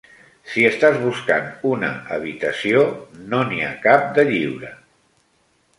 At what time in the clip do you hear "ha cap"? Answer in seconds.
3.69-4.13